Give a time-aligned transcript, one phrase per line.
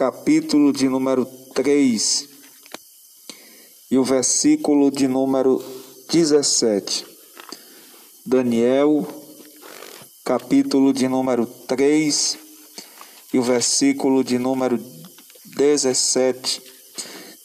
[0.00, 2.28] capítulo de número 3
[3.90, 5.62] e o versículo de número
[6.10, 7.04] 17.
[8.24, 9.06] Daniel,
[10.24, 12.38] capítulo de número 3
[13.34, 14.82] e o versículo de número
[15.58, 16.62] 17.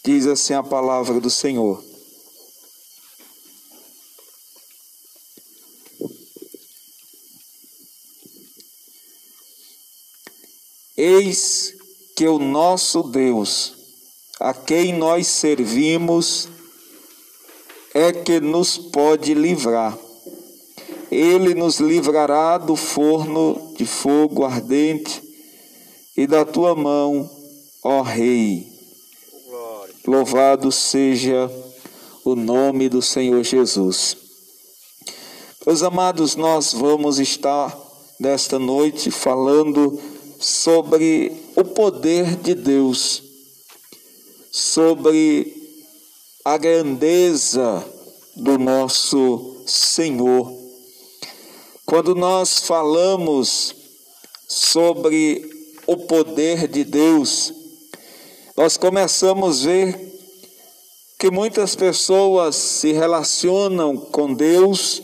[0.05, 1.83] Diz assim a palavra do Senhor.
[10.95, 11.74] Eis
[12.15, 13.73] que o nosso Deus,
[14.39, 16.47] a quem nós servimos,
[17.93, 19.97] é que nos pode livrar.
[21.11, 25.21] Ele nos livrará do forno de fogo ardente
[26.15, 27.29] e da tua mão,
[27.83, 28.65] ó Rei.
[30.07, 31.51] Louvado seja
[32.23, 34.15] o nome do Senhor Jesus.
[35.65, 37.75] Meus amados, nós vamos estar
[38.19, 39.99] nesta noite falando
[40.45, 43.23] sobre o poder de Deus,
[44.51, 45.51] sobre
[46.45, 47.83] a grandeza
[48.35, 50.55] do nosso Senhor.
[51.83, 53.75] Quando nós falamos
[54.47, 55.49] sobre
[55.87, 57.51] o poder de Deus,
[58.55, 60.13] nós começamos a ver
[61.17, 65.01] que muitas pessoas se relacionam com Deus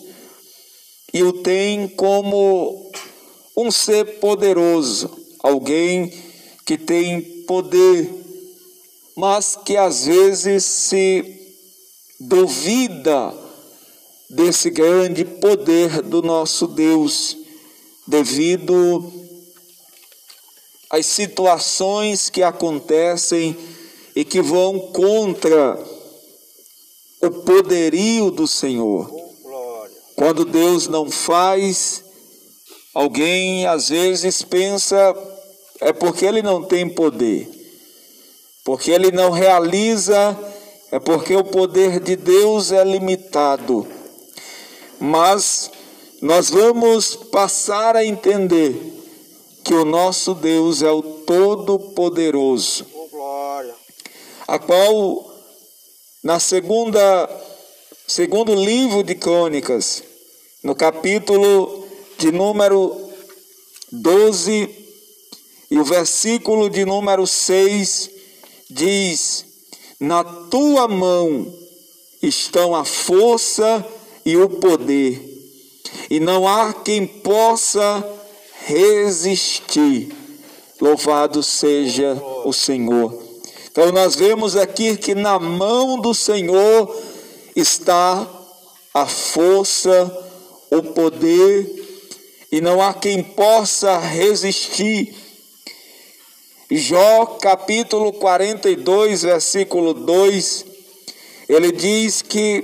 [1.11, 2.92] e o têm como
[3.58, 6.11] um ser poderoso, alguém
[6.66, 8.09] que tem poder,
[9.16, 11.42] mas que às vezes se
[12.20, 13.33] duvida
[14.30, 17.36] desse grande poder do nosso Deus,
[18.08, 19.11] devido
[20.89, 23.58] às situações que acontecem
[24.16, 25.78] e que vão contra
[27.22, 29.09] o poderio do Senhor.
[30.16, 32.03] Quando Deus não faz,
[32.94, 35.14] alguém às vezes pensa
[35.82, 37.50] é porque ele não tem poder.
[38.64, 40.38] Porque ele não realiza,
[40.92, 43.88] é porque o poder de Deus é limitado.
[45.00, 45.72] Mas
[46.22, 49.00] nós vamos passar a entender
[49.64, 52.86] que o nosso Deus é o Todo-Poderoso,
[54.48, 55.32] a qual
[56.23, 57.30] na segunda
[58.08, 60.04] segundo livro de Crônicas,
[60.64, 63.10] no capítulo de número
[63.92, 64.80] 12,
[65.71, 68.09] e o versículo de número 6
[68.70, 69.45] diz:
[69.98, 71.48] Na tua mão
[72.21, 73.86] estão a força
[74.26, 75.20] e o poder,
[76.10, 78.05] e não há quem possa
[78.65, 80.14] resistir.
[80.81, 83.17] Louvado seja o Senhor.
[83.71, 86.93] Então, nós vemos aqui que na mão do Senhor
[87.55, 88.27] está
[88.93, 90.27] a força,
[90.70, 91.81] o poder,
[92.52, 95.20] e não há quem possa resistir.
[96.73, 100.65] Jó capítulo 42, versículo 2,
[101.49, 102.64] ele diz que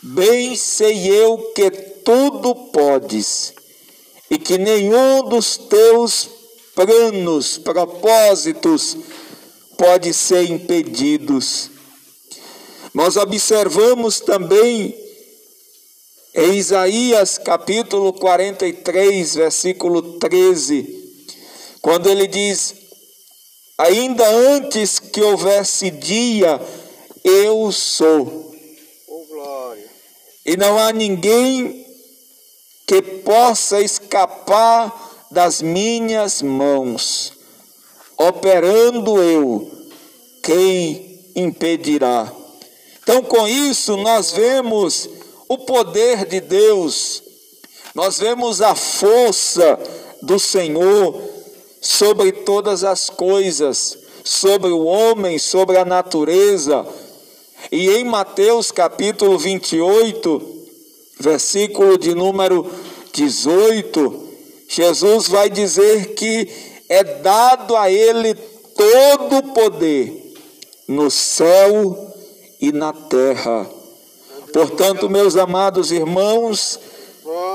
[0.00, 3.52] bem sei eu que tudo podes
[4.30, 6.30] e que nenhum dos teus
[6.74, 8.96] planos, propósitos
[9.76, 11.70] pode ser impedidos.
[12.94, 14.96] Nós observamos também
[16.34, 20.95] em Isaías capítulo 43, versículo 13,
[21.80, 22.74] quando ele diz:
[23.78, 26.60] Ainda antes que houvesse dia,
[27.22, 28.54] eu sou.
[29.06, 29.74] Oh,
[30.44, 31.84] e não há ninguém
[32.86, 37.32] que possa escapar das minhas mãos.
[38.16, 39.70] Operando eu,
[40.42, 42.32] quem impedirá?
[43.02, 45.08] Então, com isso, nós vemos
[45.48, 47.22] o poder de Deus,
[47.94, 49.78] nós vemos a força
[50.22, 51.35] do Senhor
[51.86, 56.84] sobre todas as coisas, sobre o homem, sobre a natureza.
[57.70, 60.42] E em Mateus capítulo 28,
[61.20, 62.70] versículo de número
[63.12, 64.26] 18,
[64.68, 66.48] Jesus vai dizer que
[66.88, 70.34] é dado a ele todo o poder
[70.88, 72.12] no céu
[72.60, 73.68] e na terra.
[74.52, 76.78] Portanto, meus amados irmãos,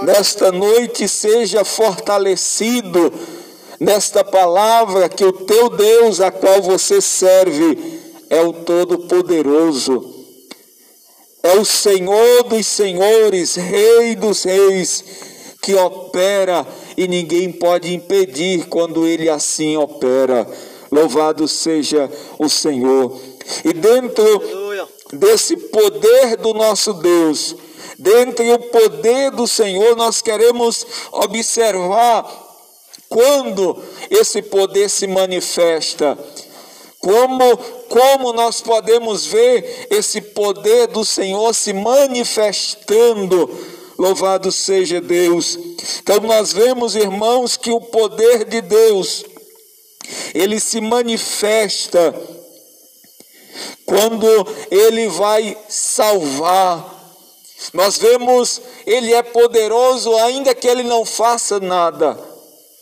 [0.04, 3.12] nesta noite seja fortalecido
[3.82, 8.00] nesta palavra que o teu Deus, a qual você serve,
[8.30, 10.08] é o Todo-Poderoso,
[11.42, 15.04] é o Senhor dos Senhores, Rei dos Reis,
[15.64, 20.48] que opera e ninguém pode impedir quando ele assim opera.
[20.92, 22.08] Louvado seja
[22.38, 23.20] o Senhor.
[23.66, 24.42] E dentro
[25.14, 27.56] desse poder do nosso Deus,
[27.98, 32.41] dentro do poder do Senhor, nós queremos observar
[33.12, 33.78] quando
[34.10, 36.18] esse poder se manifesta.
[36.98, 37.58] Como,
[37.90, 43.50] como nós podemos ver esse poder do Senhor se manifestando?
[43.98, 45.60] Louvado seja Deus.
[46.02, 49.26] Então nós vemos, irmãos, que o poder de Deus
[50.34, 52.16] ele se manifesta
[53.86, 54.26] quando
[54.72, 57.00] ele vai salvar.
[57.74, 62.31] Nós vemos, ele é poderoso ainda que ele não faça nada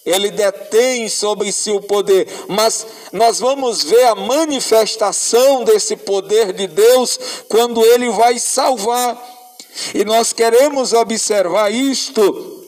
[0.06, 6.68] ele detém sobre si o poder, mas nós vamos ver a manifestação desse poder de
[6.68, 9.18] Deus quando ele vai salvar.
[9.94, 12.66] E nós queremos observar isto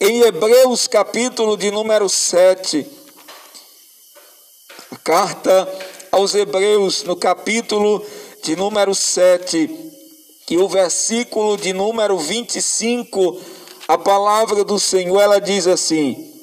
[0.00, 2.86] em Hebreus capítulo de número 7.
[5.04, 5.68] Carta
[6.10, 8.04] aos Hebreus, no capítulo
[8.42, 9.70] de número 7,
[10.48, 13.40] e o versículo de número 25,
[13.88, 16.35] a palavra do Senhor ela diz assim: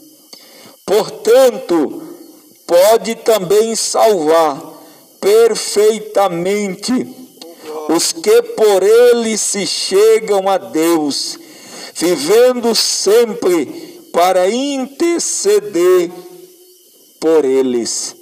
[0.86, 2.04] Portanto,
[2.68, 4.62] pode também salvar
[5.20, 6.92] perfeitamente
[7.90, 11.38] os que por ele se chegam a Deus,
[11.94, 13.66] vivendo sempre
[14.12, 16.12] para interceder
[17.20, 18.16] por eles.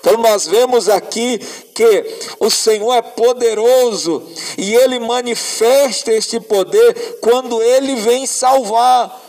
[0.00, 1.38] Então nós vemos aqui
[1.72, 2.04] que
[2.40, 4.20] o Senhor é poderoso
[4.58, 9.22] e ele manifesta este poder quando ele vem salvar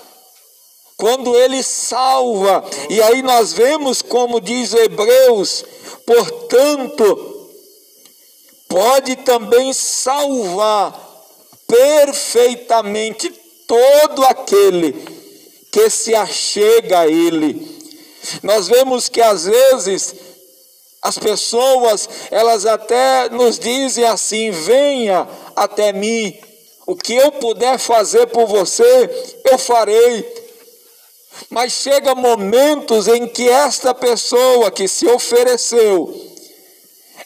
[1.04, 2.64] quando ele salva.
[2.90, 5.66] E aí nós vemos como diz Hebreus,
[6.06, 7.50] portanto,
[8.70, 10.98] pode também salvar
[11.68, 13.30] perfeitamente
[13.68, 14.94] todo aquele
[15.74, 17.68] que se achega a ele.
[18.42, 20.16] Nós vemos que às vezes
[21.02, 26.34] as pessoas, elas até nos dizem assim: venha até mim,
[26.88, 29.10] o que eu puder fazer por você,
[29.52, 30.43] eu farei.
[31.50, 36.14] Mas chega momentos em que esta pessoa que se ofereceu,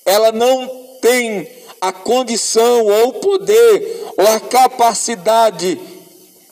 [0.05, 0.67] ela não
[1.01, 1.47] tem
[1.79, 5.79] a condição ou o poder ou a capacidade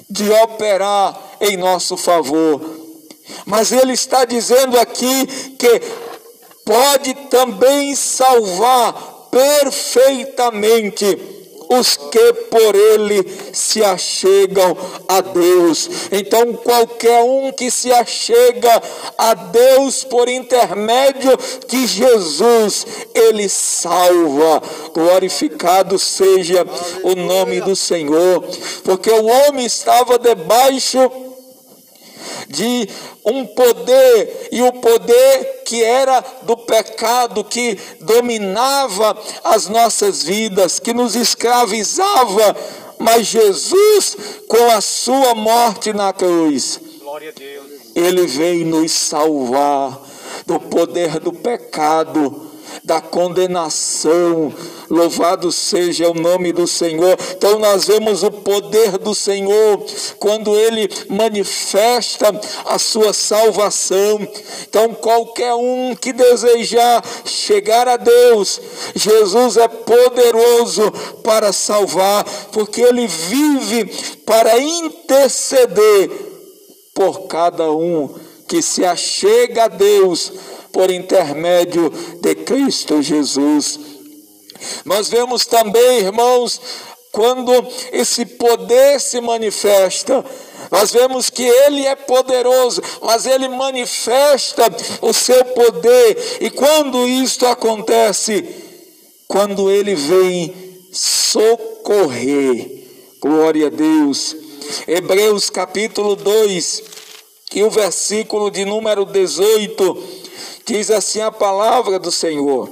[0.09, 2.61] de operar em nosso favor.
[3.45, 5.25] Mas ele está dizendo aqui
[5.57, 5.81] que
[6.63, 8.93] pode também salvar
[9.31, 11.05] perfeitamente
[11.79, 14.77] os que por ele se achegam
[15.07, 15.89] a Deus.
[16.11, 18.81] Então, qualquer um que se achega
[19.17, 21.37] a Deus por intermédio
[21.67, 24.61] de Jesus, ele salva.
[24.93, 26.65] Glorificado seja
[27.03, 28.43] o nome do Senhor,
[28.83, 31.24] porque o homem estava debaixo
[32.47, 32.87] de
[33.23, 40.93] um poder, e o poder que era do pecado, que dominava as nossas vidas, que
[40.93, 42.55] nos escravizava,
[42.99, 44.17] mas Jesus,
[44.47, 46.79] com a sua morte na cruz,
[47.95, 50.01] ele veio nos salvar
[50.45, 52.44] do poder do pecado
[52.85, 54.53] da condenação.
[54.89, 57.17] Louvado seja o nome do Senhor.
[57.35, 59.83] Então nós vemos o poder do Senhor
[60.19, 62.27] quando ele manifesta
[62.65, 64.25] a sua salvação.
[64.69, 68.61] Então qualquer um que desejar chegar a Deus,
[68.93, 70.91] Jesus é poderoso
[71.23, 73.85] para salvar, porque ele vive
[74.25, 76.11] para interceder
[76.93, 78.13] por cada um
[78.47, 80.31] que se achega a Deus
[80.75, 81.89] por intermédio
[82.19, 83.79] de Cristo Jesus.
[84.83, 86.59] Nós vemos também, irmãos,
[87.13, 90.23] quando esse poder se manifesta,
[90.69, 94.63] nós vemos que ele é poderoso, mas ele manifesta
[95.01, 96.39] o seu poder.
[96.41, 98.43] E quando isto acontece,
[99.29, 100.53] quando ele vem
[100.91, 102.83] socorrer,
[103.21, 104.35] glória a Deus.
[104.85, 106.83] Hebreus capítulo 2,
[107.53, 110.24] e o versículo de número 18
[110.65, 112.69] Diz assim a palavra do Senhor.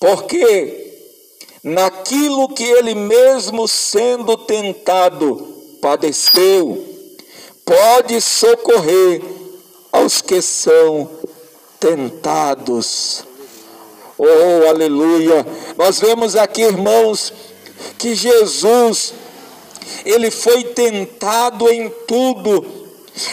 [0.00, 0.92] Porque
[1.62, 5.36] naquilo que ele mesmo sendo tentado
[5.80, 6.84] padeceu,
[7.64, 9.22] pode socorrer
[9.92, 11.08] aos que são
[11.78, 13.24] tentados.
[14.18, 15.46] Oh, aleluia!
[15.76, 17.32] Nós vemos aqui, irmãos,
[17.98, 19.14] que Jesus,
[20.04, 22.81] ele foi tentado em tudo,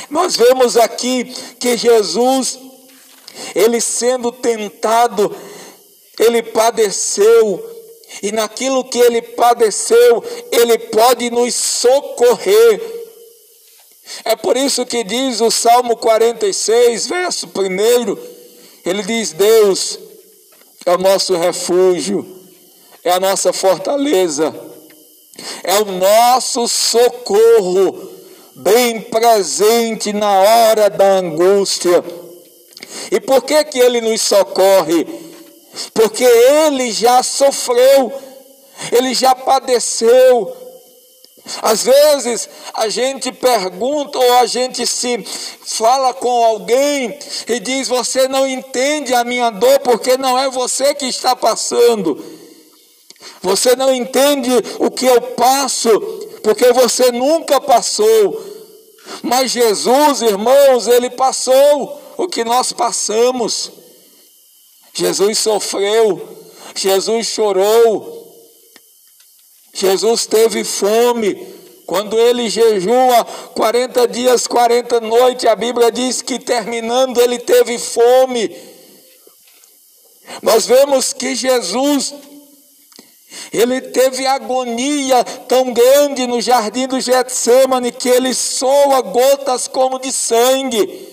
[0.10, 1.26] nós vemos aqui
[1.60, 2.60] que Jesus,
[3.56, 5.34] ele sendo tentado,
[6.20, 7.66] ele padeceu,
[8.22, 13.00] e naquilo que ele padeceu, ele pode nos socorrer.
[14.26, 18.18] É por isso que diz o Salmo 46, verso 1,
[18.84, 20.00] ele diz: Deus
[20.86, 22.26] é o nosso refúgio,
[23.04, 24.54] é a nossa fortaleza,
[25.64, 28.09] é o nosso socorro
[28.60, 32.04] bem presente na hora da angústia.
[33.12, 35.06] E por que que ele nos socorre?
[35.94, 38.12] Porque ele já sofreu,
[38.92, 40.56] ele já padeceu,
[41.62, 45.24] às vezes a gente pergunta ou a gente se
[45.66, 50.94] fala com alguém e diz: Você não entende a minha dor porque não é você
[50.94, 52.24] que está passando.
[53.42, 58.44] Você não entende o que eu passo porque você nunca passou.
[59.24, 63.72] Mas Jesus, irmãos, ele passou o que nós passamos.
[64.94, 66.38] Jesus sofreu,
[66.76, 68.20] Jesus chorou,
[69.74, 71.60] Jesus teve fome.
[71.86, 78.56] Quando ele jejua 40 dias, 40 noites, a Bíblia diz que terminando ele teve fome.
[80.44, 82.14] Nós vemos que Jesus
[83.54, 90.12] ele teve agonia tão grande no jardim do Getsemane que ele soa gotas como de
[90.12, 91.08] sangue.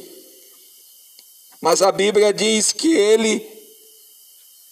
[1.61, 3.46] Mas a Bíblia diz que ele,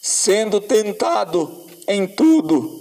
[0.00, 2.80] sendo tentado em tudo,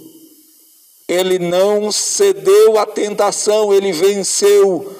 [1.08, 4.96] ele não cedeu à tentação, ele venceu,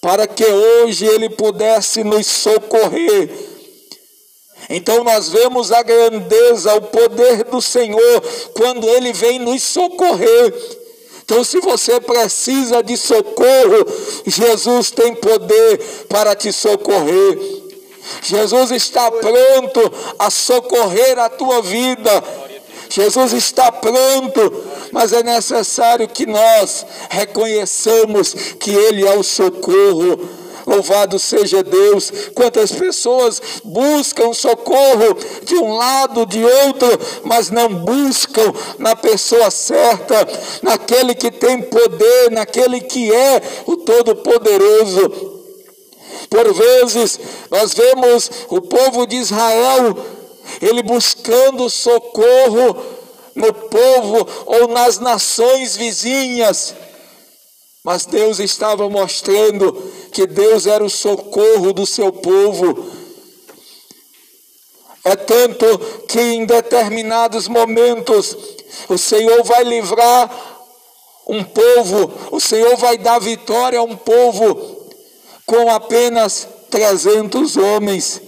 [0.00, 3.49] para que hoje ele pudesse nos socorrer.
[4.70, 8.22] Então nós vemos a grandeza, o poder do Senhor
[8.54, 10.54] quando ele vem nos socorrer.
[11.24, 13.86] Então, se você precisa de socorro,
[14.26, 17.38] Jesus tem poder para te socorrer.
[18.22, 22.10] Jesus está pronto a socorrer a tua vida.
[22.88, 30.39] Jesus está pronto, mas é necessário que nós reconheçamos que Ele é o socorro.
[30.70, 32.12] Louvado seja Deus.
[32.32, 36.88] Quantas pessoas buscam socorro de um lado, de outro,
[37.24, 40.28] mas não buscam na pessoa certa,
[40.62, 45.40] naquele que tem poder, naquele que é o Todo-Poderoso.
[46.28, 47.18] Por vezes,
[47.50, 49.96] nós vemos o povo de Israel
[50.60, 52.76] ele buscando socorro
[53.34, 56.74] no povo ou nas nações vizinhas.
[57.82, 59.74] Mas Deus estava mostrando
[60.12, 62.90] que Deus era o socorro do seu povo.
[65.04, 68.36] É tanto que em determinados momentos
[68.88, 70.30] o Senhor vai livrar
[71.26, 74.88] um povo, o Senhor vai dar vitória a um povo
[75.46, 78.20] com apenas 300 homens.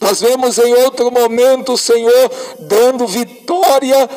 [0.00, 4.08] Nós vemos em outro momento o Senhor dando vitória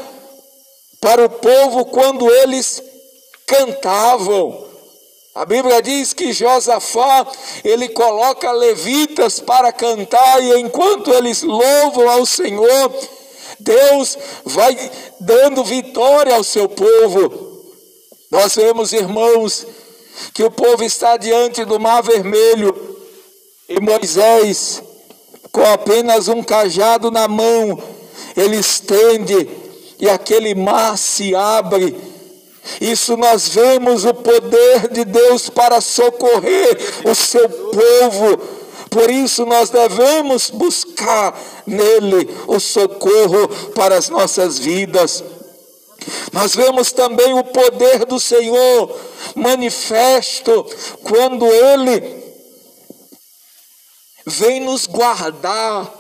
[1.02, 2.82] para o povo quando eles
[3.46, 4.75] cantavam.
[5.36, 7.28] A Bíblia diz que Josafá,
[7.62, 12.92] ele coloca levitas para cantar e enquanto eles louvam ao Senhor,
[13.60, 17.64] Deus vai dando vitória ao seu povo.
[18.32, 19.68] Nós vemos, irmãos,
[20.34, 22.98] que o povo está diante do Mar Vermelho
[23.68, 24.82] e Moisés
[25.52, 27.82] com apenas um cajado na mão,
[28.36, 29.50] ele estende
[29.98, 32.15] e aquele mar se abre.
[32.82, 38.38] Isso nós vemos o poder de Deus para socorrer o seu povo.
[38.90, 45.24] Por isso nós devemos buscar nele o socorro para as nossas vidas.
[46.32, 48.96] Nós vemos também o poder do Senhor
[49.36, 50.66] manifesto
[51.04, 52.24] quando ele
[54.26, 55.94] vem nos guardar.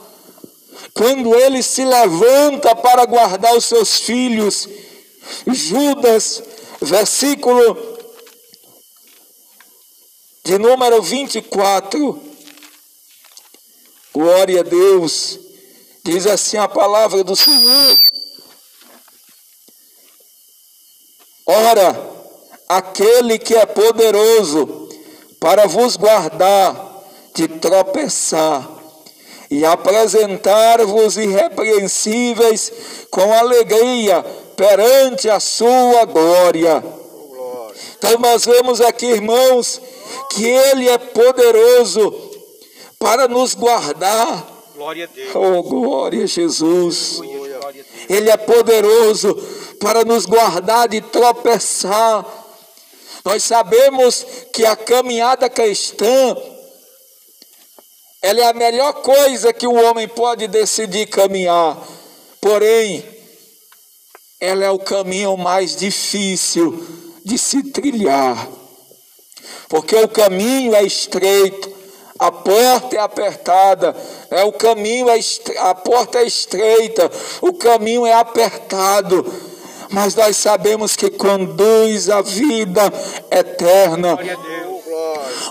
[0.93, 4.67] Quando ele se levanta para guardar os seus filhos,
[5.47, 6.43] Judas,
[6.81, 7.95] versículo
[10.43, 12.21] de número 24.
[14.13, 15.39] Glória a Deus.
[16.03, 17.97] Diz assim a palavra do Senhor.
[21.47, 22.11] Ora,
[22.69, 24.89] aquele que é poderoso
[25.39, 27.03] para vos guardar
[27.33, 28.71] de tropeçar
[29.49, 32.71] e apresentar-vos irrepreensíveis
[33.11, 34.23] com alegria
[34.55, 36.83] perante a sua glória.
[37.97, 39.81] Então nós vemos aqui, irmãos,
[40.31, 42.13] que Ele é poderoso
[42.99, 44.47] para nos guardar.
[44.75, 45.35] Glória a Deus.
[45.35, 47.21] Oh, glória a Jesus.
[48.09, 49.35] Ele é poderoso
[49.79, 52.25] para nos guardar de tropeçar.
[53.23, 56.35] Nós sabemos que a caminhada cristã
[58.21, 61.77] ela é a melhor coisa que o homem pode decidir caminhar.
[62.41, 63.14] Porém,
[64.45, 66.83] ela é o caminho mais difícil
[67.23, 68.47] de se trilhar.
[69.67, 71.73] Porque o caminho é estreito,
[72.19, 73.95] a porta é apertada,
[74.29, 75.19] é o caminho é
[75.59, 77.11] a porta é estreita,
[77.41, 79.25] o caminho é apertado.
[79.89, 82.91] Mas nós sabemos que conduz à vida
[83.31, 84.17] eterna.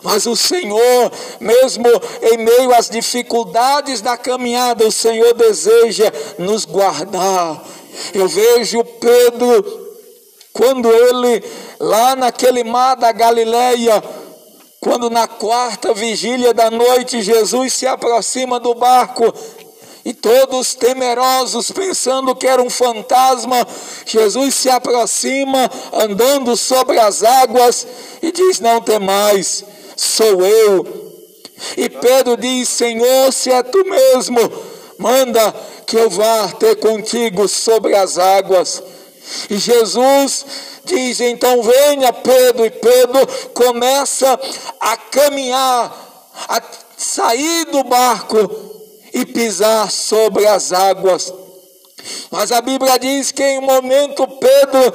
[0.02, 1.10] Mas o Senhor,
[1.40, 1.86] mesmo
[2.22, 7.73] em meio às dificuldades da caminhada, o Senhor deseja nos guardar.
[8.12, 9.84] Eu vejo Pedro
[10.52, 11.42] quando ele,
[11.80, 14.02] lá naquele mar da Galileia,
[14.80, 19.32] quando na quarta vigília da noite Jesus se aproxima do barco
[20.04, 23.66] e todos temerosos, pensando que era um fantasma,
[24.04, 27.86] Jesus se aproxima andando sobre as águas
[28.20, 29.64] e diz: Não temais,
[29.96, 31.04] sou eu.
[31.76, 34.38] E Pedro diz: Senhor, se é tu mesmo,
[34.98, 35.54] manda
[35.86, 38.82] que eu vá ter contigo sobre as águas.
[39.50, 40.44] E Jesus
[40.84, 44.38] diz: então venha Pedro, e Pedro começa
[44.80, 46.62] a caminhar, a
[46.96, 48.38] sair do barco
[49.12, 51.32] e pisar sobre as águas.
[52.30, 54.92] Mas a Bíblia diz que em um momento Pedro,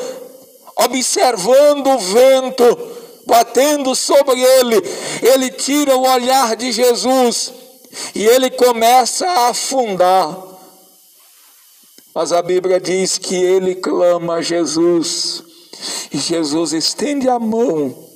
[0.75, 4.75] observando o vento batendo sobre ele,
[5.21, 7.58] ele tira o olhar de Jesus
[8.15, 10.37] e ele começa a afundar.
[12.13, 15.43] Mas a Bíblia diz que ele clama a Jesus,
[16.11, 18.07] e Jesus estende a mão.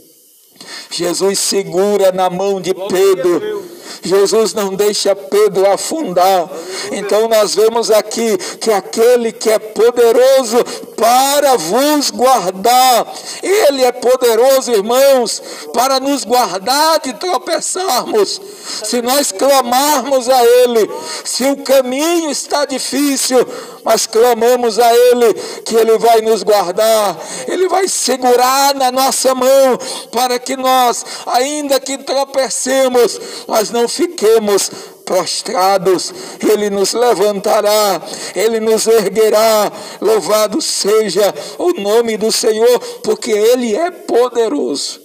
[0.90, 3.73] Jesus segura na mão de Pedro
[4.04, 6.50] Jesus não deixa Pedro afundar.
[6.92, 10.64] Então nós vemos aqui que aquele que é poderoso
[10.96, 15.42] para vos guardar, ele é poderoso, irmãos,
[15.74, 18.40] para nos guardar de tropeçarmos.
[18.84, 20.90] Se nós clamarmos a ele,
[21.26, 23.46] se o caminho está difícil,
[23.84, 25.34] mas clamamos a Ele
[25.66, 27.18] que Ele vai nos guardar,
[27.48, 29.78] Ele vai segurar na nossa mão
[30.12, 34.70] para que nós, ainda que tropecemos, mas não fiquemos
[35.06, 38.02] prostrados, Ele nos levantará,
[38.36, 39.72] Ele nos erguerá.
[40.02, 45.02] Louvado seja o nome do Senhor, porque Ele é poderoso.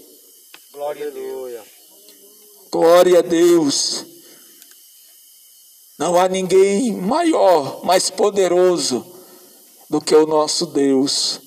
[0.73, 1.61] Glória a Deus.
[2.71, 4.05] Glória a Deus.
[5.99, 9.05] Não há ninguém maior, mais poderoso
[9.91, 11.41] do que o nosso Deus.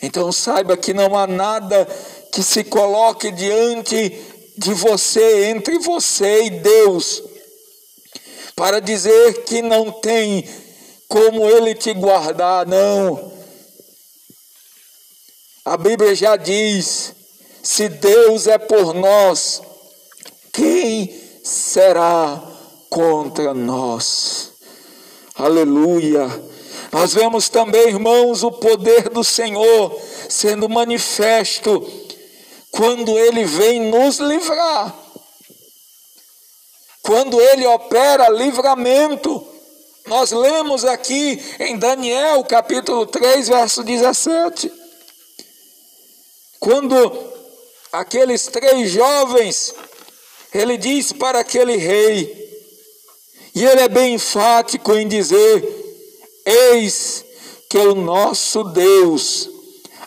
[0.00, 1.86] Então saiba que não há nada
[2.32, 4.10] que se coloque diante
[4.56, 7.22] de você, entre você e Deus,
[8.54, 10.48] para dizer que não tem
[11.08, 13.32] como Ele te guardar, não.
[15.64, 17.14] A Bíblia já diz:
[17.62, 19.62] se Deus é por nós,
[20.52, 22.42] quem será
[22.90, 24.52] contra nós.
[25.34, 26.28] Aleluia.
[26.92, 31.80] Nós vemos também, irmãos, o poder do Senhor sendo manifesto
[32.72, 34.92] quando ele vem nos livrar.
[37.02, 39.46] Quando ele opera livramento.
[40.06, 44.72] Nós lemos aqui em Daniel, capítulo 3, verso 17.
[46.58, 47.32] Quando
[47.92, 49.72] aqueles três jovens,
[50.52, 52.42] ele diz para aquele rei,
[53.54, 55.62] e ele é bem enfático em dizer:
[56.44, 57.24] Eis
[57.68, 59.48] que o nosso Deus,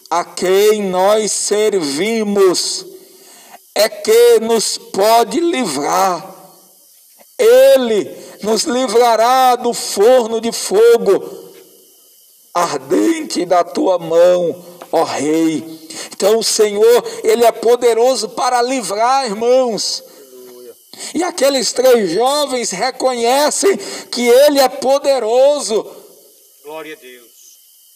[0.09, 2.85] a quem nós servimos,
[3.73, 6.33] é que nos pode livrar.
[7.37, 11.45] Ele nos livrará do forno de fogo
[12.53, 15.63] ardente da tua mão, ó Rei.
[16.13, 20.01] Então o Senhor, Ele é poderoso para livrar, irmãos.
[21.13, 23.77] E aqueles três jovens reconhecem
[24.09, 25.85] que ele é poderoso.
[26.63, 27.24] Glória a Deus.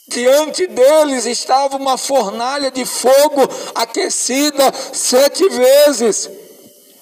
[0.09, 3.41] Diante deles estava uma fornalha de fogo
[3.75, 6.29] aquecida sete vezes.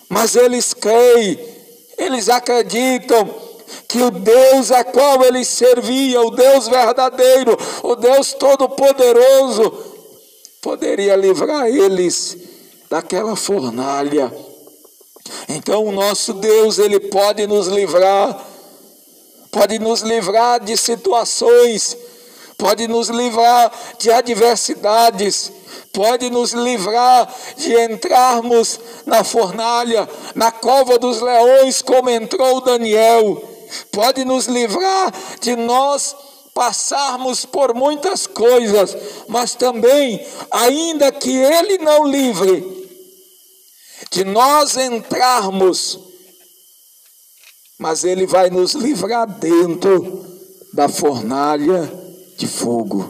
[0.09, 1.39] Mas eles creem,
[1.97, 3.33] eles acreditam
[3.87, 9.71] que o Deus a qual eles serviam, o Deus verdadeiro, o Deus todo-poderoso,
[10.61, 12.37] poderia livrar eles
[12.89, 14.33] daquela fornalha.
[15.47, 18.45] Então o nosso Deus, ele pode nos livrar,
[19.51, 21.97] pode nos livrar de situações,
[22.57, 25.51] pode nos livrar de adversidades,
[25.93, 33.41] pode nos livrar de entrarmos na fornalha, na cova dos leões, como entrou Daniel,
[33.91, 36.15] pode nos livrar de nós
[36.53, 42.75] passarmos por muitas coisas, mas também, ainda que Ele não livre,
[44.09, 45.99] de nós entrarmos,
[47.77, 50.25] mas Ele vai nos livrar dentro
[50.73, 52.06] da fornalha
[52.37, 53.09] de fogo.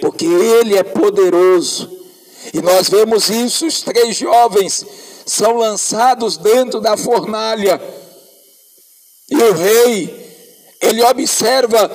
[0.00, 1.98] Porque Ele é poderoso.
[2.52, 4.84] E nós vemos isso, os três jovens
[5.24, 7.80] são lançados dentro da fornalha.
[9.30, 11.88] E o rei, ele observa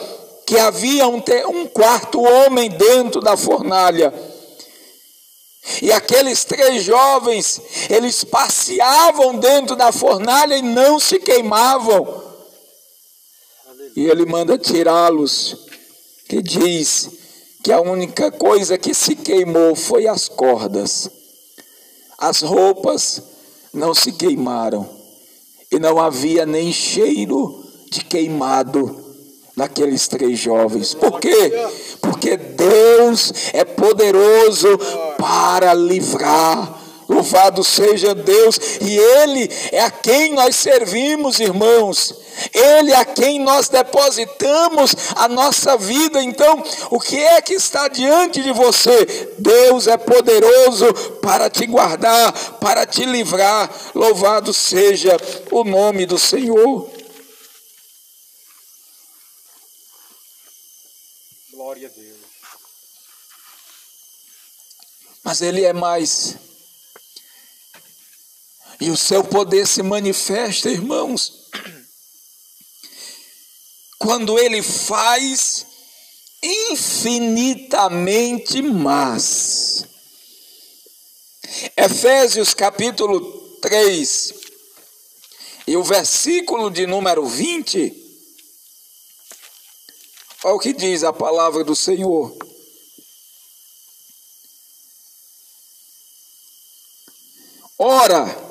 [0.46, 4.14] que havia um, um quarto homem dentro da fornalha.
[5.82, 7.60] E aqueles três jovens,
[7.90, 12.24] eles passeavam dentro da fornalha e não se queimavam.
[13.96, 15.65] E ele manda tirá-los,
[16.28, 17.10] que diz
[17.64, 21.10] que a única coisa que se queimou foi as cordas.
[22.18, 23.22] As roupas
[23.74, 24.88] não se queimaram
[25.72, 29.04] e não havia nem cheiro de queimado
[29.56, 30.94] naqueles três jovens.
[30.94, 31.52] Por quê?
[32.02, 34.78] Porque Deus é poderoso
[35.18, 36.85] para livrar.
[37.08, 42.16] Louvado seja Deus, e Ele é a quem nós servimos, irmãos.
[42.54, 46.22] Ele é a quem nós depositamos a nossa vida.
[46.22, 49.34] Então, o que é que está diante de você?
[49.38, 53.70] Deus é poderoso para te guardar, para te livrar.
[53.94, 55.18] Louvado seja
[55.52, 56.90] o nome do Senhor.
[61.52, 62.16] Glória a Deus.
[65.24, 66.45] Mas Ele é mais.
[68.80, 71.46] E o seu poder se manifesta, irmãos,
[73.98, 75.66] quando Ele faz
[76.44, 79.86] infinitamente mais.
[81.78, 83.22] Efésios capítulo
[83.62, 84.34] 3,
[85.68, 88.04] e o versículo de número 20
[90.46, 92.32] Olha o que diz a palavra do Senhor.
[97.80, 98.45] Ora,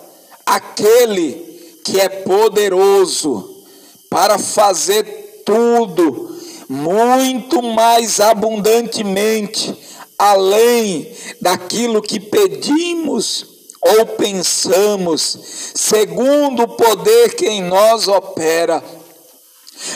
[0.46, 3.64] aquele que é poderoso
[4.09, 6.35] para fazer tudo
[6.68, 9.76] muito mais abundantemente,
[10.18, 13.46] além daquilo que pedimos
[13.80, 15.38] ou pensamos,
[15.74, 18.83] segundo o poder que em nós opera.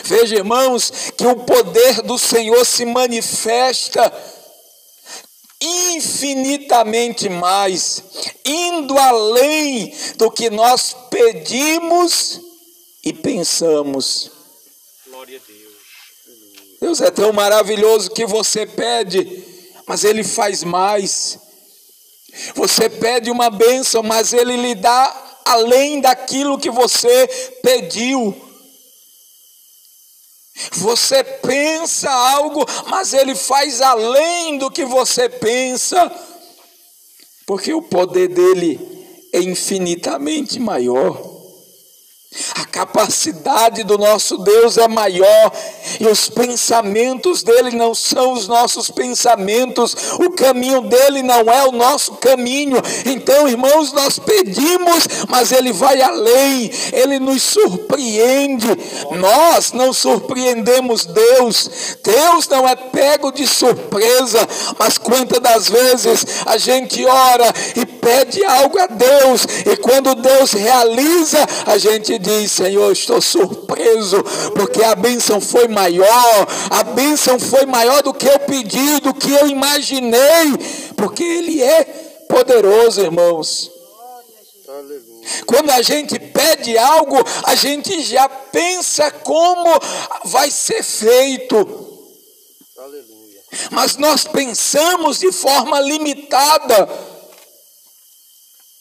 [0.03, 4.13] Veja, irmãos, que o poder do Senhor se manifesta
[5.61, 8.03] infinitamente mais,
[8.45, 12.39] indo além do que nós pedimos
[13.03, 14.31] e pensamos.
[15.07, 15.73] Glória a Deus.
[16.81, 19.43] Deus é tão maravilhoso que você pede,
[19.85, 21.37] mas Ele faz mais.
[22.55, 27.27] Você pede uma bênção, mas Ele lhe dá além daquilo que você
[27.61, 28.48] pediu.
[30.73, 36.11] Você pensa algo, mas ele faz além do que você pensa,
[37.45, 38.79] porque o poder dele
[39.33, 41.29] é infinitamente maior.
[42.55, 45.51] A capacidade do nosso Deus é maior
[45.99, 51.71] e os pensamentos dele não são os nossos pensamentos, o caminho dele não é o
[51.71, 52.77] nosso caminho.
[53.05, 58.67] Então, irmãos, nós pedimos, mas ele vai além, ele nos surpreende.
[59.17, 64.47] Nós não surpreendemos Deus, Deus não é pego de surpresa,
[64.77, 70.51] mas quantas das vezes a gente ora e pede algo a Deus, e quando Deus
[70.53, 74.23] realiza, a gente diz: Senhor, estou surpreso,
[74.55, 75.78] porque a bênção foi maior,
[76.69, 80.57] a bênção foi maior do que eu pedi, do que eu imaginei,
[80.95, 81.83] porque Ele é
[82.27, 83.71] poderoso, irmãos.
[85.45, 89.69] Quando a gente pede algo, a gente já pensa como
[90.25, 91.87] vai ser feito.
[93.71, 96.87] Mas nós pensamos de forma limitada.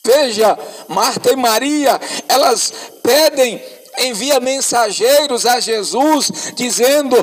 [0.04, 0.58] Veja,
[0.88, 3.62] Marta e Maria, elas pedem,
[4.06, 7.16] envia mensageiros a Jesus, dizendo: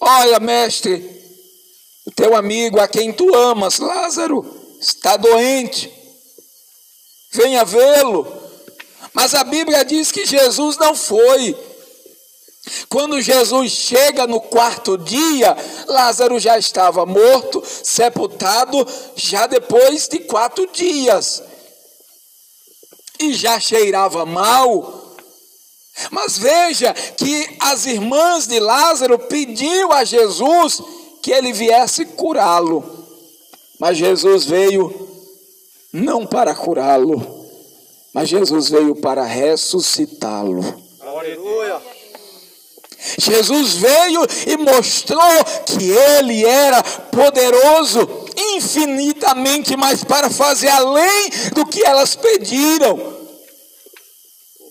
[0.00, 1.18] Olha, mestre,
[2.06, 4.44] o teu amigo a quem tu amas, Lázaro,
[4.80, 5.92] está doente,
[7.32, 8.26] venha vê-lo.
[9.12, 11.56] Mas a Bíblia diz que Jesus não foi.
[12.88, 20.66] Quando Jesus chega no quarto dia, Lázaro já estava morto, sepultado, já depois de quatro
[20.66, 21.42] dias
[23.18, 25.07] e já cheirava mal.
[26.10, 30.80] Mas veja que as irmãs de Lázaro pediu a Jesus
[31.22, 32.84] que ele viesse curá-lo.
[33.78, 35.08] Mas Jesus veio
[35.92, 37.46] não para curá-lo,
[38.12, 40.62] mas Jesus veio para ressuscitá-lo.
[41.00, 41.80] Aleluia.
[43.18, 48.00] Jesus veio e mostrou que ele era poderoso,
[48.36, 52.96] infinitamente mais para fazer além do que elas pediram.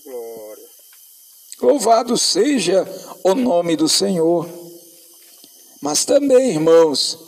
[0.04, 0.64] Glória.
[1.60, 2.86] Louvado seja
[3.24, 4.48] o nome do Senhor.
[5.80, 7.18] Mas também, irmãos,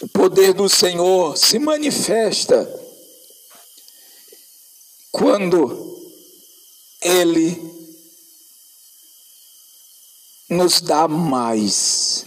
[0.00, 2.68] o poder do Senhor se manifesta
[5.10, 5.98] quando
[7.00, 7.72] Ele
[10.48, 12.24] nos dá mais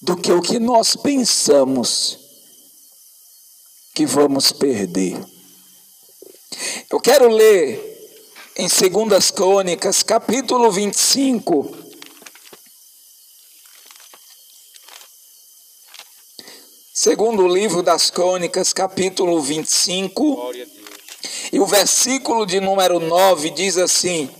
[0.00, 2.18] do que o que nós pensamos
[3.94, 5.20] que vamos perder.
[6.90, 7.91] Eu quero ler
[8.62, 11.76] em 2 Crônicas, capítulo 25.
[16.94, 20.36] Segundo o livro das Crônicas, capítulo 25.
[20.36, 20.88] Glória a Deus.
[21.52, 24.30] E o versículo de número 9 diz assim: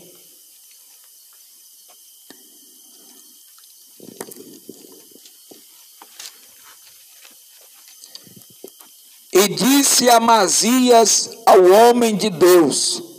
[9.32, 13.11] E disse Amazias ao homem de Deus: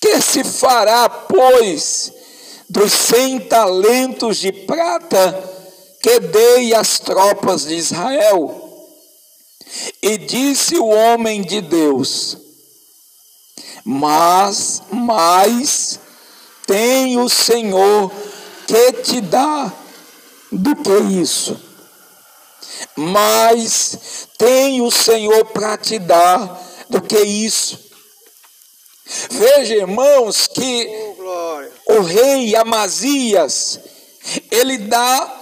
[0.00, 2.12] Que se fará, pois,
[2.68, 5.50] dos cem talentos de prata
[6.02, 8.66] que dei às tropas de Israel?
[10.02, 12.36] E disse o homem de Deus:
[13.84, 16.00] Mas, mais
[16.66, 18.10] tem o Senhor
[18.66, 19.72] que te dá
[20.50, 21.70] do que isso
[22.96, 27.89] mais tem o Senhor para te dar do que isso.
[29.30, 33.80] Veja, irmãos, que Oh, o rei Amazias,
[34.50, 35.36] ele dá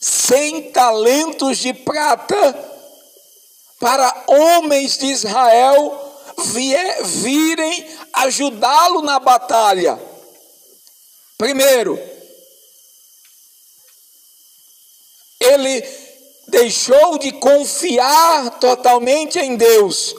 [0.00, 2.36] cem talentos de prata
[3.80, 6.04] para homens de Israel
[7.04, 10.00] virem ajudá-lo na batalha.
[11.36, 11.98] Primeiro,
[15.40, 16.07] ele
[16.48, 20.14] deixou de confiar totalmente em Deus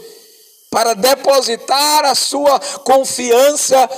[0.69, 3.89] para depositar a sua confiança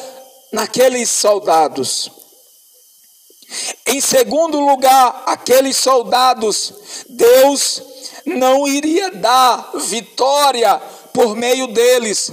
[0.52, 2.12] naqueles soldados.
[3.86, 6.74] Em segundo lugar, aqueles soldados,
[7.10, 7.82] Deus
[8.26, 10.80] não iria dar vitória
[11.13, 12.32] por meio deles,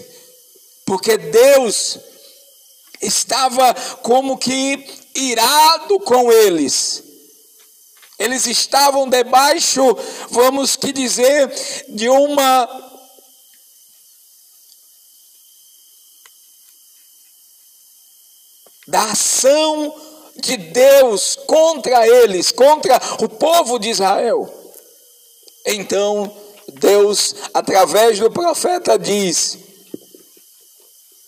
[0.87, 1.99] porque Deus
[3.01, 7.03] estava como que irado com eles.
[8.19, 9.83] Eles estavam debaixo,
[10.31, 11.49] vamos que dizer,
[11.89, 12.69] de uma
[18.89, 19.95] da ação
[20.37, 24.53] de Deus contra eles, contra o povo de Israel.
[25.67, 26.35] Então,
[26.75, 29.59] Deus, através do profeta, diz: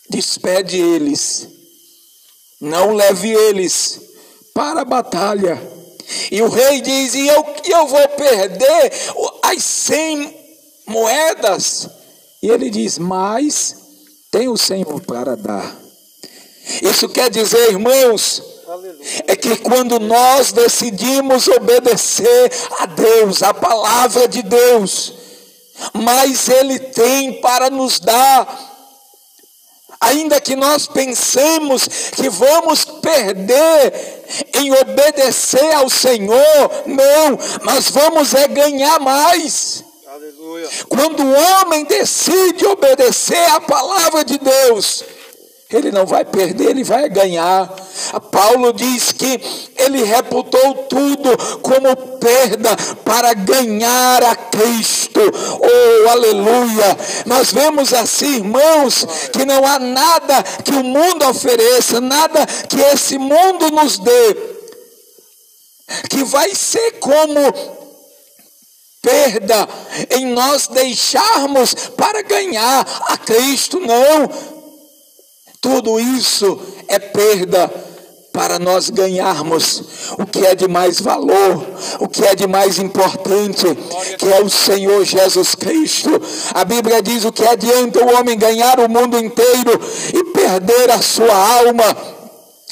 [0.09, 1.47] despede eles,
[2.61, 4.01] não leve eles
[4.55, 5.80] para a batalha.
[6.31, 8.93] E o rei diz: e eu, eu vou perder
[9.43, 10.37] as cem
[10.87, 11.89] moedas.
[12.43, 13.77] E ele diz: mas
[14.31, 15.77] tem o Senhor para dar.
[16.83, 18.43] Isso quer dizer, irmãos,
[19.27, 25.15] é que quando nós decidimos obedecer a Deus, a palavra de Deus,
[25.93, 28.69] mas Ele tem para nos dar.
[30.01, 34.20] Ainda que nós pensemos que vamos perder
[34.55, 39.85] em obedecer ao Senhor, não, nós vamos é ganhar mais.
[40.07, 40.69] Aleluia.
[40.89, 45.05] Quando o homem decide obedecer à palavra de Deus,
[45.77, 47.73] ele não vai perder, ele vai ganhar.
[48.33, 49.41] Paulo diz que
[49.77, 51.31] ele reputou tudo
[51.63, 55.21] como perda para ganhar a Cristo.
[55.21, 56.99] Oh, aleluia!
[57.27, 63.17] Nós vemos assim, irmãos, que não há nada que o mundo ofereça, nada que esse
[63.17, 64.37] mundo nos dê,
[66.09, 67.41] que vai ser como
[69.03, 69.69] perda
[70.11, 74.60] em nós deixarmos para ganhar a Cristo, não.
[75.61, 77.71] Tudo isso é perda
[78.33, 79.83] para nós ganharmos
[80.19, 81.67] o que é de mais valor,
[81.99, 83.67] o que é de mais importante,
[84.19, 86.11] que é o Senhor Jesus Cristo.
[86.55, 89.79] A Bíblia diz: o que adianta o homem ganhar o mundo inteiro
[90.15, 92.20] e perder a sua alma?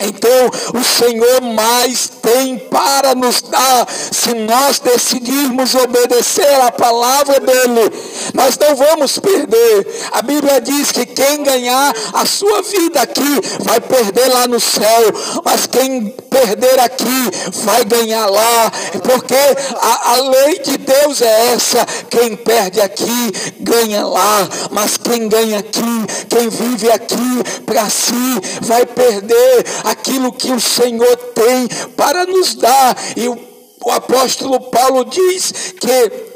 [0.01, 7.91] Então, o Senhor mais tem para nos dar, se nós decidirmos obedecer à palavra dEle,
[8.35, 9.87] nós não vamos perder.
[10.13, 15.13] A Bíblia diz que quem ganhar a sua vida aqui vai perder lá no céu,
[15.45, 17.31] mas quem perder aqui
[17.65, 18.71] vai ganhar lá,
[19.03, 19.35] porque
[19.81, 25.59] a, a lei de Deus é essa: quem perde aqui ganha lá, mas quem ganha
[25.59, 28.15] aqui, quem vive aqui para si,
[28.61, 32.96] vai perder aquilo que o Senhor tem para nos dar.
[33.16, 33.38] E o,
[33.85, 36.29] o apóstolo Paulo diz que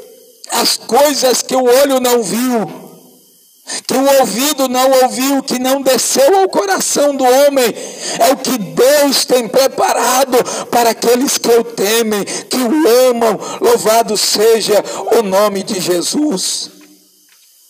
[0.51, 2.83] as coisas que o olho não viu,
[3.87, 7.73] que o ouvido não ouviu, que não desceu ao coração do homem,
[8.19, 10.37] é o que Deus tem preparado
[10.69, 13.39] para aqueles que o temem, que o amam.
[13.61, 14.83] Louvado seja
[15.17, 16.69] o nome de Jesus.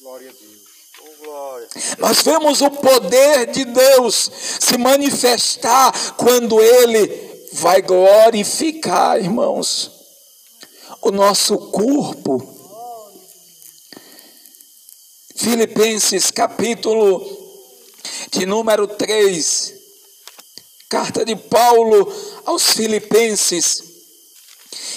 [0.02, 0.62] Glória a Deus.
[1.00, 1.63] Oh, glória.
[1.98, 9.92] Nós vemos o poder de Deus se manifestar quando Ele vai glorificar, irmãos.
[11.02, 12.54] o nosso corpo.
[15.36, 17.22] Filipenses capítulo
[18.32, 19.74] de número 3,
[20.88, 22.12] carta de Paulo
[22.46, 23.84] aos Filipenses,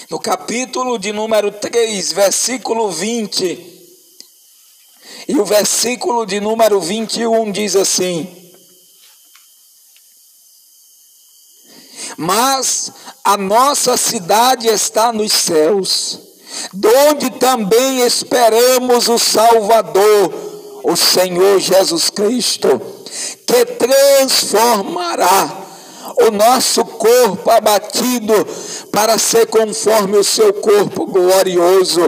[0.08, 3.75] no capítulo de número 3, versículo 20,
[5.28, 8.32] e o versículo de número 21 diz assim:
[12.16, 12.92] Mas
[13.24, 16.20] a nossa cidade está nos céus,
[16.72, 20.32] donde também esperamos o Salvador,
[20.84, 22.80] o Senhor Jesus Cristo,
[23.46, 25.65] que transformará
[26.18, 28.34] o nosso corpo abatido
[28.90, 32.00] para ser conforme o seu corpo glorioso,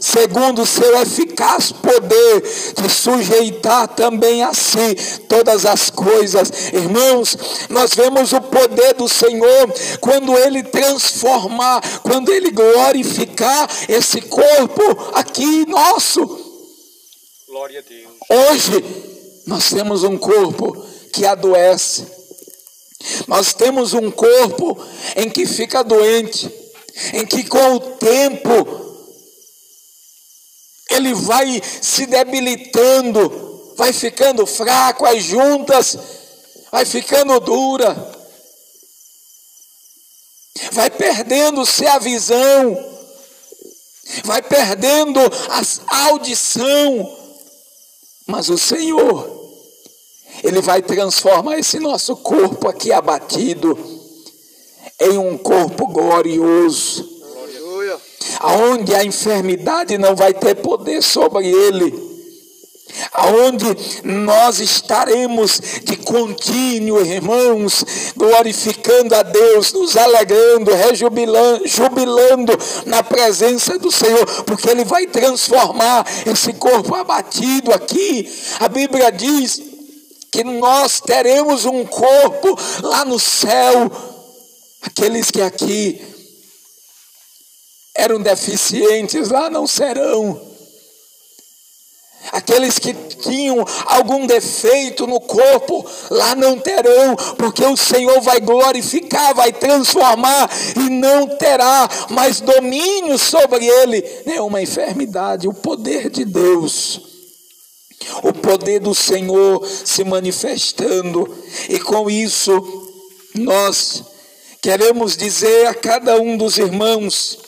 [0.00, 2.42] segundo o seu eficaz poder
[2.76, 4.94] de sujeitar também a si
[5.28, 6.50] todas as coisas.
[6.72, 7.36] Irmãos,
[7.68, 14.82] nós vemos o poder do Senhor quando ele transformar, quando ele glorificar esse corpo
[15.14, 16.26] aqui nosso.
[17.46, 18.52] Glória a Deus.
[18.52, 18.84] Hoje
[19.46, 20.76] nós temos um corpo
[21.12, 22.19] que adoece
[23.26, 24.78] nós temos um corpo
[25.16, 26.52] em que fica doente,
[27.14, 28.90] em que com o tempo
[30.90, 35.96] ele vai se debilitando, vai ficando fraco, as juntas
[36.70, 37.94] vai ficando dura,
[40.72, 42.76] vai perdendo-se a visão,
[44.24, 45.20] vai perdendo
[45.88, 47.18] a audição,
[48.26, 49.39] mas o Senhor
[50.42, 53.78] ele vai transformar esse nosso corpo aqui abatido
[55.00, 57.08] em um corpo glorioso.
[58.38, 62.10] Aonde a enfermidade não vai ter poder sobre ele.
[63.12, 63.66] Aonde
[64.02, 67.84] nós estaremos de contínuo, irmãos,
[68.16, 72.52] glorificando a Deus, nos alegrando, rejubilando, jubilando
[72.86, 78.28] na presença do Senhor, porque Ele vai transformar esse corpo abatido aqui.
[78.58, 79.69] A Bíblia diz
[80.30, 83.90] que nós teremos um corpo lá no céu.
[84.82, 86.00] Aqueles que aqui
[87.94, 90.48] eram deficientes lá não serão.
[92.32, 99.34] Aqueles que tinham algum defeito no corpo, lá não terão, porque o Senhor vai glorificar,
[99.34, 105.48] vai transformar e não terá mais domínio sobre ele nenhuma enfermidade.
[105.48, 107.09] O poder de Deus
[108.22, 111.28] o poder do Senhor se manifestando,
[111.68, 112.52] e com isso
[113.34, 114.02] nós
[114.62, 117.38] queremos dizer a cada um dos irmãos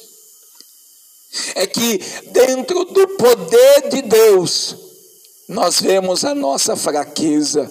[1.54, 1.98] é que
[2.30, 4.76] dentro do poder de Deus
[5.48, 7.70] nós vemos a nossa fraqueza.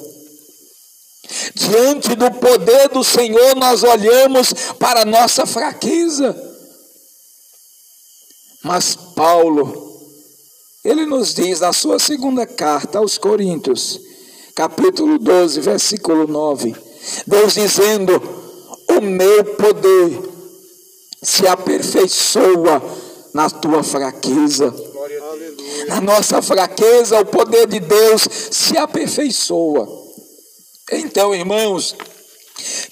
[1.53, 6.35] Diante do poder do Senhor nós olhamos para a nossa fraqueza.
[8.63, 9.80] Mas Paulo
[10.83, 13.99] ele nos diz na sua segunda carta aos Coríntios,
[14.55, 16.75] capítulo 12, versículo 9,
[17.27, 18.21] Deus dizendo:
[18.89, 20.19] O meu poder
[21.21, 22.81] se aperfeiçoa
[23.33, 24.73] na tua fraqueza.
[25.87, 29.87] Na nossa fraqueza, o poder de Deus se aperfeiçoa.
[30.91, 31.95] Então, irmãos,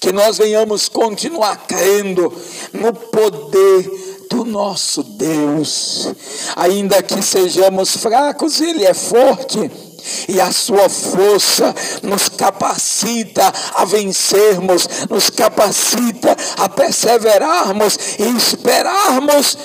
[0.00, 2.32] que nós venhamos continuar crendo
[2.72, 6.08] no poder do nosso Deus.
[6.56, 9.70] Ainda que sejamos fracos, Ele é forte.
[10.28, 19.58] E a sua força nos capacita a vencermos, nos capacita a perseverarmos e esperarmos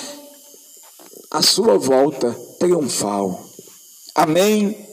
[1.32, 3.45] a sua volta triunfal.
[4.13, 4.84] Amém.